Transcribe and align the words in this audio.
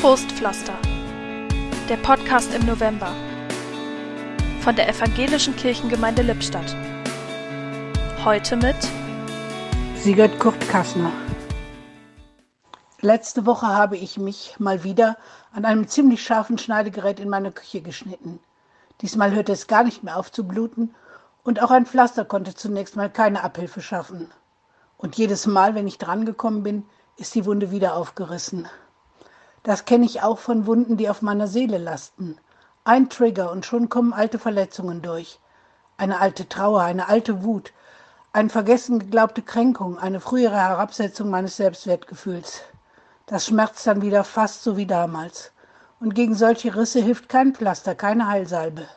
Trostpflaster. 0.00 0.72
Der 1.90 1.98
Podcast 1.98 2.54
im 2.54 2.64
November 2.64 3.12
von 4.62 4.74
der 4.74 4.88
Evangelischen 4.88 5.54
Kirchengemeinde 5.56 6.22
Lippstadt. 6.22 6.74
Heute 8.24 8.56
mit 8.56 8.76
Sigurd 9.96 10.40
Kurt 10.40 10.58
Kassner. 10.70 11.12
Letzte 13.02 13.44
Woche 13.44 13.66
habe 13.66 13.98
ich 13.98 14.16
mich 14.16 14.54
mal 14.58 14.84
wieder 14.84 15.18
an 15.52 15.66
einem 15.66 15.86
ziemlich 15.86 16.24
scharfen 16.24 16.56
Schneidegerät 16.56 17.20
in 17.20 17.28
meiner 17.28 17.50
Küche 17.50 17.82
geschnitten. 17.82 18.40
Diesmal 19.02 19.34
hörte 19.34 19.52
es 19.52 19.66
gar 19.66 19.84
nicht 19.84 20.02
mehr 20.02 20.16
auf 20.16 20.32
zu 20.32 20.48
bluten 20.48 20.94
und 21.44 21.62
auch 21.62 21.70
ein 21.70 21.84
Pflaster 21.84 22.24
konnte 22.24 22.54
zunächst 22.54 22.96
mal 22.96 23.10
keine 23.10 23.44
Abhilfe 23.44 23.82
schaffen. 23.82 24.32
Und 24.96 25.18
jedes 25.18 25.46
Mal, 25.46 25.74
wenn 25.74 25.86
ich 25.86 25.98
drangekommen 25.98 26.62
bin, 26.62 26.86
ist 27.18 27.34
die 27.34 27.44
Wunde 27.44 27.70
wieder 27.70 27.96
aufgerissen. 27.96 28.66
Das 29.62 29.84
kenne 29.84 30.06
ich 30.06 30.22
auch 30.22 30.38
von 30.38 30.64
Wunden, 30.64 30.96
die 30.96 31.10
auf 31.10 31.20
meiner 31.20 31.46
Seele 31.46 31.76
lasten. 31.76 32.38
Ein 32.82 33.10
Trigger 33.10 33.52
und 33.52 33.66
schon 33.66 33.90
kommen 33.90 34.14
alte 34.14 34.38
Verletzungen 34.38 35.02
durch. 35.02 35.38
Eine 35.98 36.18
alte 36.18 36.48
Trauer, 36.48 36.80
eine 36.80 37.08
alte 37.08 37.44
Wut, 37.44 37.74
eine 38.32 38.48
vergessen 38.48 39.00
geglaubte 39.00 39.42
Kränkung, 39.42 39.98
eine 39.98 40.18
frühere 40.20 40.56
Herabsetzung 40.56 41.28
meines 41.28 41.58
Selbstwertgefühls. 41.58 42.62
Das 43.26 43.44
schmerzt 43.44 43.86
dann 43.86 44.00
wieder 44.00 44.24
fast 44.24 44.62
so 44.62 44.78
wie 44.78 44.86
damals. 44.86 45.52
Und 46.00 46.14
gegen 46.14 46.34
solche 46.34 46.74
Risse 46.74 47.02
hilft 47.02 47.28
kein 47.28 47.54
Pflaster, 47.54 47.94
keine 47.94 48.28
Heilsalbe. 48.28 48.88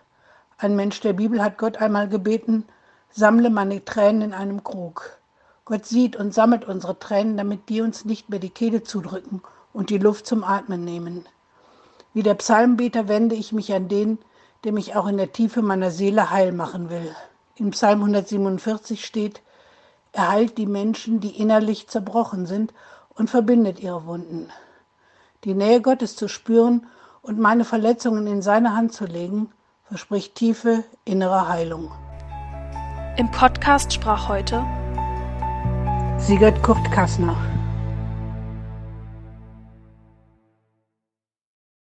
Ein 0.58 0.77
Mensch 0.77 1.02
der 1.02 1.11
Bibel 1.11 1.44
hat 1.44 1.58
Gott 1.58 1.75
einmal 1.75 2.08
gebeten, 2.08 2.64
sammle 3.11 3.50
meine 3.50 3.84
Tränen 3.84 4.22
in 4.22 4.34
einem 4.34 4.64
Krug. 4.64 5.17
Gott 5.66 5.86
sieht 5.86 6.16
und 6.16 6.34
sammelt 6.34 6.64
unsere 6.64 6.98
Tränen, 6.98 7.36
damit 7.36 7.67
die 7.67 7.81
uns 7.81 8.05
nicht 8.05 8.30
mehr 8.30 8.39
die 8.39 8.50
Kehle 8.50 8.84
zudrücken 8.84 9.41
und 9.73 9.90
die 9.90 9.98
Luft 9.98 10.26
zum 10.26 10.44
Atmen 10.44 10.86
nehmen. 10.86 11.26
Wie 12.14 12.23
der 12.23 12.36
Psalmbeter 12.36 13.08
wende 13.08 13.36
ich 13.36 13.52
mich 13.52 13.73
an 13.73 13.88
den, 13.88 14.20
der 14.64 14.72
mich 14.72 14.95
auch 14.95 15.08
in 15.08 15.17
der 15.17 15.31
Tiefe 15.31 15.61
meiner 15.61 15.92
Seele 15.92 16.30
heil 16.30 16.52
machen 16.52 16.89
will. 16.89 17.14
In 17.56 17.72
Psalm 17.72 18.00
147 18.00 19.03
steht, 19.03 19.42
er 20.12 20.30
heilt 20.30 20.58
die 20.58 20.67
Menschen, 20.67 21.20
die 21.20 21.39
innerlich 21.39 21.88
zerbrochen 21.88 22.45
sind 22.45 22.73
und 23.16 23.30
verbindet 23.30 23.80
ihre 23.80 24.06
Wunden. 24.06 24.50
Die 25.44 25.56
Nähe 25.56 25.81
Gottes 25.81 26.16
zu 26.16 26.28
spüren 26.28 26.86
und 27.22 27.40
meine 27.40 27.66
Verletzungen 27.66 28.28
in 28.28 28.42
seine 28.42 28.75
Hand 28.75 28.94
zu 28.94 29.06
legen, 29.06 29.52
verspricht 29.84 30.36
tiefe 30.36 30.84
innere 31.03 31.47
Heilung. 31.47 31.92
Im 33.17 33.30
Podcast 33.31 33.92
sprach 33.94 34.28
heute 34.30 34.64
Sigurd 36.17 36.62
Kurt 36.64 36.92
Kassner. 36.92 37.36